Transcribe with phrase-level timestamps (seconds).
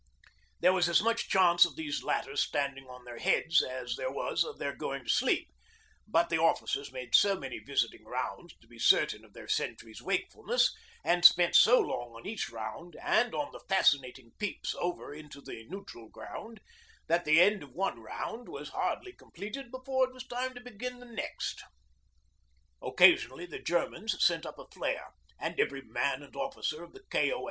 [0.61, 4.43] There was as much chance of these latter standing on their heads as there was
[4.43, 5.51] of their going to sleep,
[6.07, 10.75] but the officers made so many visiting rounds to be certain of their sentries' wakefulness,
[11.05, 15.67] and spent so long on each round and on the fascinating peeps over into 'the
[15.69, 16.61] neutral ground,'
[17.05, 20.99] that the end of one round was hardly completed before it was time to begin
[20.99, 21.61] the next.
[22.81, 25.09] Occasionally the Germans sent up a flare,
[25.39, 27.39] and every man and officer of the K.O.A.